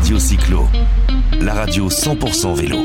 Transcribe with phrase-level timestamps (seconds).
[0.00, 0.66] Radio Cyclo,
[1.42, 2.78] la radio 100% vélo.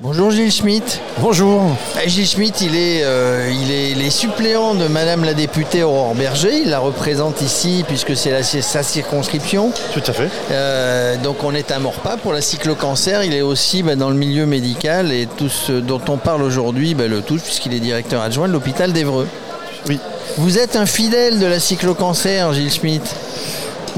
[0.00, 1.00] Bonjour Gilles Schmitt.
[1.20, 1.62] Bonjour.
[1.62, 6.62] Euh, Gilles Schmitt, il est, euh, il est suppléants de Madame la députée Aurore Berger.
[6.64, 9.70] Il la représente ici puisque c'est sa circonscription.
[9.94, 10.28] Tout à fait.
[10.50, 13.22] Euh, donc on est à Morpa pour la cyclo-cancer.
[13.22, 16.94] Il est aussi bah, dans le milieu médical et tout ce dont on parle aujourd'hui
[16.94, 19.28] bah, le touche puisqu'il est directeur adjoint de l'hôpital d'Evreux.
[19.88, 20.00] Oui.
[20.36, 23.14] Vous êtes un fidèle de la cyclo-cancer, Gilles Schmitt?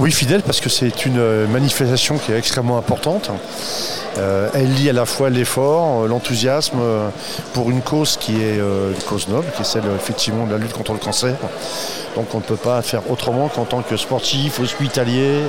[0.00, 3.30] Oui, fidèle, parce que c'est une euh, manifestation qui est extrêmement importante.
[4.18, 6.78] Euh, elle lie à la fois l'effort, euh, l'enthousiasme
[7.52, 10.58] pour une cause qui est euh, une cause noble, qui est celle effectivement de la
[10.58, 11.34] lutte contre le cancer.
[12.16, 15.42] Donc on ne peut pas faire autrement qu'en tant que sportif, hospitalier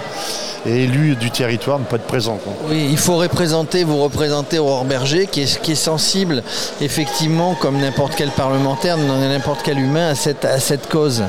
[0.65, 2.35] et élu du territoire ne pas être présent.
[2.35, 2.52] quoi.
[2.70, 6.43] Oui, il faut représenter, vous représentez Aurore Berger, qui est, qui est sensible,
[6.81, 11.23] effectivement, comme n'importe quel parlementaire, n'importe quel humain, à cette, à cette cause.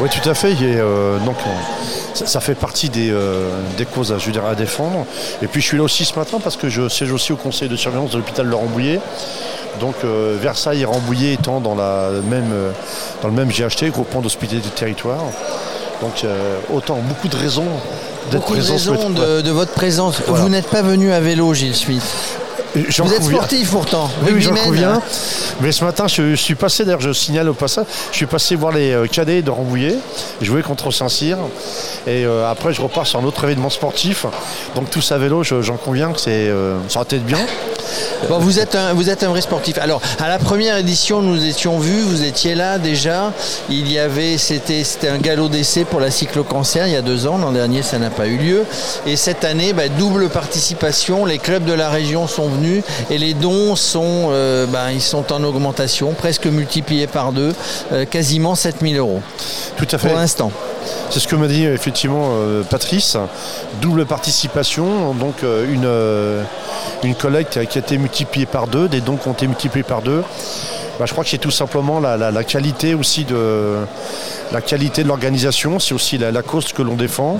[0.00, 0.52] Oui, tout à fait.
[0.52, 4.32] Et, euh, donc, on- ça, ça fait partie des, euh, des causes à, je veux
[4.32, 5.06] dire, à défendre.
[5.42, 7.68] Et puis, je suis là aussi ce matin parce que je siège aussi au conseil
[7.68, 9.00] de surveillance de l'hôpital de Rambouillet.
[9.80, 12.70] Donc, euh, Versailles et Rambouillet étant dans, la même, euh,
[13.22, 15.20] dans le même GHT, groupement d'hospitalité du territoire.
[16.00, 17.66] Donc, euh, autant, beaucoup de raisons
[18.30, 20.20] d'être Beaucoup de raisons de, de votre présence.
[20.26, 20.42] Voilà.
[20.42, 22.02] Vous n'êtes pas venu à vélo, Gilles Schmitt.
[23.04, 24.10] Vous êtes sportif pourtant.
[24.22, 25.00] Oui, oui, j'en conviens.
[25.60, 28.56] Mais ce matin, je, je suis passé, d'ailleurs, je signale au passage, je suis passé
[28.56, 29.96] voir les euh, cadets de Rambouillet,
[30.42, 31.38] jouer contre Saint-Cyr.
[32.06, 34.26] Et euh, après, je repars sur un autre événement sportif.
[34.74, 37.38] Donc, tout ça à vélo, je- j'en conviens que c'est, euh, ça aurait été bien.
[38.28, 39.78] Bon, vous êtes un, vous êtes un vrai sportif.
[39.78, 43.32] Alors, à la première édition, nous étions vus, vous étiez là déjà.
[43.68, 47.26] Il y avait, c'était, c'était un galop d'essai pour la cyclo-cancer il y a deux
[47.26, 47.38] ans.
[47.38, 48.64] L'an dernier, ça n'a pas eu lieu.
[49.06, 51.24] Et cette année, bah, double participation.
[51.24, 55.32] Les clubs de la région sont venus et les dons sont, euh, bah, ils sont
[55.32, 57.54] en augmentation, presque multipliés par deux,
[57.92, 59.20] euh, quasiment 7000 euros
[59.76, 60.08] Tout à fait.
[60.08, 60.50] pour l'instant.
[61.10, 63.16] C'est ce que m'a dit effectivement euh, Patrice.
[63.80, 66.42] Double participation, donc euh, une, euh,
[67.02, 70.02] une collecte qui a été multipliée par deux, des dons qui ont été multipliés par
[70.02, 70.22] deux.
[70.98, 73.76] Bah, je crois que c'est tout simplement la, qualité aussi de
[74.52, 77.38] la qualité de l'organisation, c'est aussi la, cause que l'on défend,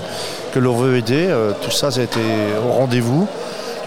[0.53, 1.33] que l'on veut aider.
[1.61, 2.19] Tout ça, ça a été
[2.67, 3.27] au rendez-vous.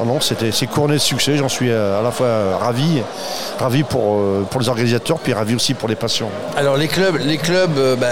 [0.04, 1.36] Non, c'était, c'est couronné de succès.
[1.36, 3.02] J'en suis à la fois ravi,
[3.58, 4.22] ravi pour,
[4.58, 6.30] les organisateurs, puis ravi aussi pour les patients.
[6.56, 8.06] Alors les clubs, les clubs bah,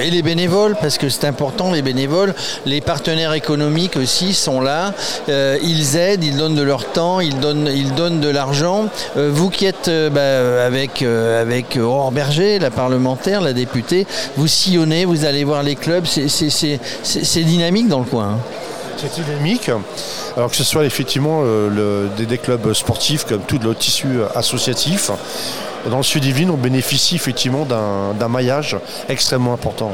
[0.00, 2.34] et les bénévoles, parce que c'est important, les bénévoles,
[2.66, 4.94] les partenaires économiques aussi sont là.
[5.28, 8.86] Euh, ils aident, ils donnent de leur temps, ils donnent, ils donnent de l'argent.
[9.16, 14.06] Euh, vous qui êtes euh, bah, avec, euh, avec Aurore Berger, la parlementaire, la députée,
[14.36, 18.34] vous sillonnez, vous allez voir les clubs, c'est dynamique dans le coin.
[18.34, 18.38] hein.
[19.00, 19.70] C'est dynamique.
[20.36, 25.10] Alors que ce soit effectivement euh, des, clubs sportifs comme tout le tissu euh, associatif.
[25.88, 28.76] Dans le sud divine, on bénéficie effectivement d'un maillage
[29.08, 29.92] extrêmement important.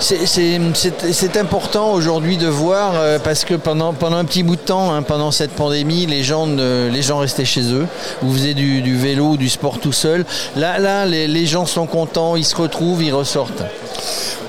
[0.00, 4.92] C'est- important aujourd'hui de voir euh, parce que pendant, pendant un petit bout de temps,
[4.92, 7.86] hein, pendant cette pandémie, les gens, les gens restaient chez eux.
[8.20, 10.24] Vous faisiez du, vélo du sport tout seul.
[10.56, 13.62] Là, là les gens sont contents, ils se retrouvent, ils ressortent.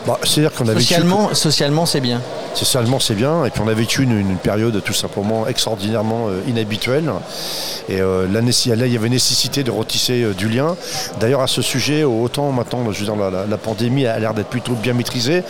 [0.07, 0.85] Bah, C'est-à-dire qu'on a vécu-
[1.33, 2.21] Socialement, c'est bien.
[2.53, 3.43] Socialement, c'est bien.
[3.45, 7.11] Et puis on a vécu une, une période tout simplement extraordinairement euh, inhabituelle.
[7.89, 10.75] Et euh, là, il y avait nécessité de retisser euh, du lien.
[11.19, 14.33] D'ailleurs, à ce sujet, autant maintenant, je veux dire, la, la- la pandémie a l'air
[14.33, 15.43] d'être plutôt bien maîtrisée.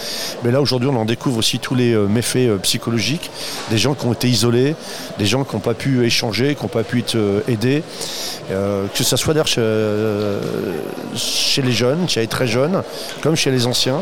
[0.43, 3.29] Mais là, aujourd'hui, on en découvre aussi tous les méfaits psychologiques.
[3.69, 4.75] Des gens qui ont été isolés,
[5.19, 7.17] des gens qui n'ont pas pu échanger, qui n'ont pas pu être
[7.47, 7.83] aidés.
[8.49, 9.61] Que ce soit d'ailleurs chez,
[11.15, 12.83] chez les jeunes, chez les très jeunes,
[13.21, 14.01] comme chez les anciens.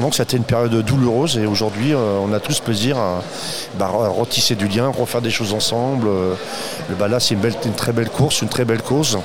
[0.00, 3.22] Donc c'était une période douloureuse et aujourd'hui euh, on a tous plaisir à,
[3.78, 6.08] bah, à retisser du lien, refaire des choses ensemble.
[6.08, 6.34] Euh,
[6.98, 9.18] bah, là c'est une, belle- une très belle course, une très belle cause.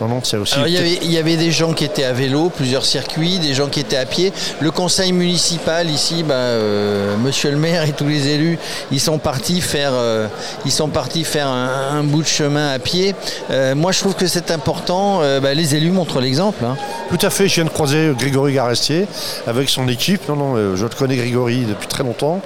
[0.00, 0.56] Non, non, c'est aussi.
[0.66, 3.54] Il, y avait, il y avait des gens qui étaient à vélo, plusieurs circuits, des
[3.54, 4.32] gens qui étaient à pied.
[4.58, 8.58] Le conseil municipal ici, bah, euh, monsieur le maire et tous les élus,
[8.90, 10.26] ils sont partis faire, euh,
[10.64, 13.14] ils sont partis faire un, un bout de chemin à pied.
[13.52, 15.20] Euh, moi, je trouve que c'est important.
[15.40, 16.64] bah, les élus montrent l'exemple.
[16.64, 16.76] hein.
[17.08, 19.06] Tout à fait, je viens de croiser Grégory Garestier
[19.46, 20.03] avec son équipe.
[20.28, 22.42] Non, non, euh, je le connais Grégory depuis très longtemps.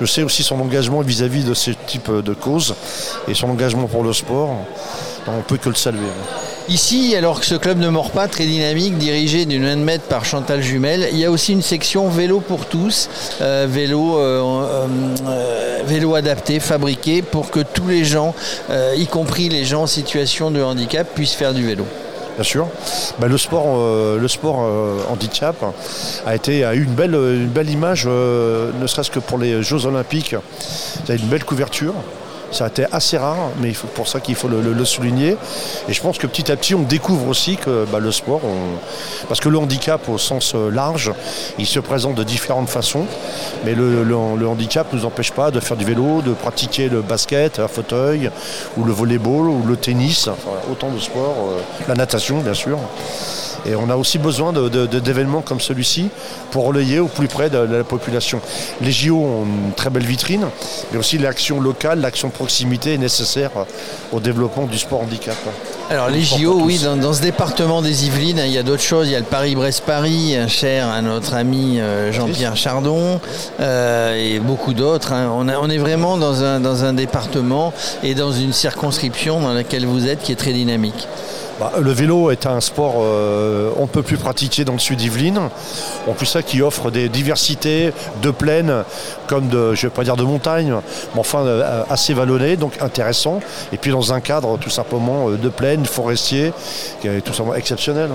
[0.00, 2.74] Je sais aussi son engagement vis-à-vis de ce type de cause
[3.26, 4.56] et son engagement pour le sport.
[5.26, 6.08] On peut que le saluer.
[6.68, 10.04] Ici, alors que ce club ne mord pas, très dynamique, dirigé d'une main de maître
[10.04, 13.08] par Chantal Jumel, il y a aussi une section vélo pour tous,
[13.40, 14.86] euh, vélo, euh,
[15.84, 18.34] vélo adapté, fabriqué pour que tous les gens,
[18.96, 21.84] y compris les gens en situation de handicap, puissent faire du vélo.
[22.40, 22.68] Bien sûr.
[23.18, 25.56] Bah, le sport, euh, le sport euh, handicap
[26.24, 29.62] a, été, a eu une belle, une belle image, euh, ne serait-ce que pour les
[29.62, 30.34] Jeux Olympiques.
[31.04, 31.92] Il y a une belle couverture.
[32.52, 35.36] Ça a été assez rare, mais c'est pour ça qu'il faut le, souligner.
[35.88, 38.40] Et je pense que petit à petit, on découvre aussi que bah, le sport,
[39.28, 41.12] parce que le handicap au sens euh, large,
[41.58, 43.06] il se présente de différentes façons.
[43.64, 47.58] Mais le, handicap ne nous empêche pas de faire du vélo, de pratiquer le basket
[47.58, 48.30] à fauteuil,
[48.76, 50.28] ou le volleyball, ou le tennis,
[50.70, 52.78] autant de sports, euh, la natation bien sûr.
[53.66, 56.08] Et on a aussi besoin d'événements comme celui-ci
[56.50, 58.40] pour relayer au plus près de, la population.
[58.80, 60.46] Les JO ont une très belle vitrine,
[60.92, 63.50] mais aussi l'action locale, l'action de proximité est nécessaire
[64.12, 65.36] au développement du sport handicap.
[65.90, 69.08] Alors les JO, oui, dans, ce département des Yvelines, il y a d'autres choses.
[69.08, 73.20] Il y a le Paris-Brest-Paris, cher à notre ami euh, Jean-Pierre Chardon,
[73.60, 75.12] euh, et beaucoup d'autres.
[75.12, 75.30] Hein.
[75.34, 76.42] On, est vraiment dans
[76.84, 81.08] un département et dans une circonscription dans laquelle vous êtes qui est très dynamique.
[81.60, 84.96] Bah, le vélo est un sport euh, on ne peut plus pratiquer dans le sud
[84.96, 85.40] d'Yvelines.
[86.08, 87.92] En plus ça qui offre des diversités
[88.22, 88.84] de plaines
[89.26, 90.72] comme de, je vais pas dire de montagne,
[91.14, 93.40] mais enfin euh, assez vallonnées, donc intéressant.
[93.74, 96.54] Et puis dans un cadre tout simplement euh, de plaine, forestier,
[97.02, 98.08] qui est tout simplement exceptionnel.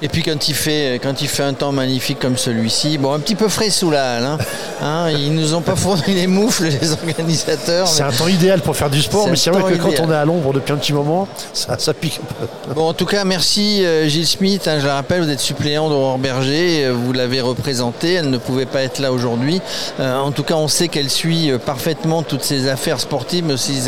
[0.00, 3.18] Et puis quand il fait, quand il fait un temps magnifique comme celui-ci, bon, un
[3.18, 4.24] petit peu frais sous la halle.
[4.24, 4.38] Hein.
[4.80, 7.88] Hein, ils nous ont pas fourni les moufles, les organisateurs.
[7.88, 10.14] C'est un temps idéal pour faire du sport, mais c'est vrai que quand on est
[10.14, 12.74] à l'ombre depuis un petit moment, ça, ça pique un peu.
[12.74, 14.68] Bon, en tout cas, merci euh, Gilles Smith.
[14.68, 16.84] Hein, je le rappelle, vous êtes suppléant d'Aurore Berger.
[16.84, 18.14] Euh, vous l'avez représentée.
[18.14, 19.60] Elle ne pouvait pas être là aujourd'hui.
[19.98, 23.80] Euh, en tout cas, on sait qu'elle suit parfaitement toutes ces affaires sportives, mais aussi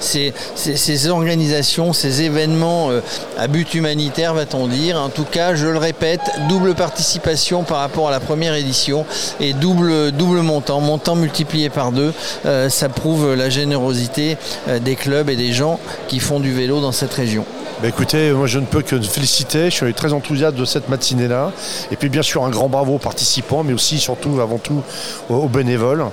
[0.00, 2.90] ces, ces organisations, ces événements
[3.36, 4.98] à but humanitaire, va-t-on dire.
[4.98, 9.04] En tout cas, je le répète, double participation par rapport à la première édition
[9.40, 10.12] et double,
[10.42, 12.14] montant, montant multiplié par deux.
[12.46, 14.36] Euh, ça prouve la générosité
[14.68, 17.44] euh, des clubs et des gens qui font du vélo dans cette région.
[17.80, 21.52] Bah, écoutez, moi je ne peux que féliciter, je suis très enthousiaste de cette matinée-là.
[21.92, 24.82] Et puis bien sûr un grand bravo aux participants, mais aussi surtout avant tout
[25.28, 26.04] aux, bénévoles.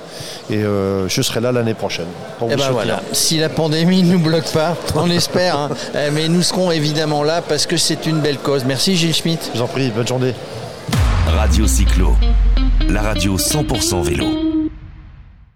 [0.48, 2.06] Et euh, je serai là l'année prochaine.
[2.38, 3.02] Pour eh ben voilà.
[3.12, 5.70] Si la pandémie ne nous bloque pas, on espère, hein.
[5.96, 8.64] euh, mais nous serons évidemment là parce que c'est une belle cause.
[8.64, 9.50] Merci Gilles Schmitt.
[9.52, 10.34] Je vous en prie, bonne journée.
[11.26, 12.14] Radio Cyclo,
[12.88, 14.45] la radio 100% vélo.